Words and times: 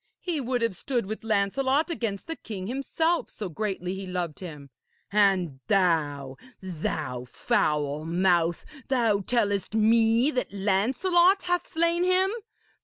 He 0.19 0.41
would 0.41 0.63
have 0.63 0.75
stood 0.75 1.05
with 1.05 1.23
Lancelot 1.23 1.91
against 1.91 2.25
the 2.25 2.35
king 2.35 2.65
himself, 2.65 3.29
so 3.29 3.49
greatly 3.49 3.93
he 3.93 4.07
loved 4.07 4.39
him. 4.39 4.71
And 5.11 5.59
thou 5.67 6.37
thou 6.59 7.25
foul 7.25 8.05
mouth! 8.05 8.65
thou 8.87 9.19
tellest 9.19 9.75
me 9.75 10.31
that 10.31 10.51
Lancelot 10.51 11.43
hath 11.43 11.71
slain 11.73 12.03
him! 12.03 12.31